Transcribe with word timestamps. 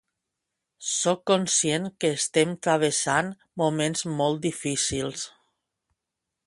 Sóc 0.91 1.19
conscient 1.31 1.85
que 2.05 2.11
estem 2.21 2.57
travessant 2.69 3.31
moments 3.65 4.07
molt 4.23 4.43
difícils. 4.51 5.29